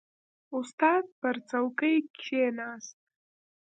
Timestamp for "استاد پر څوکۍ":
0.57-1.95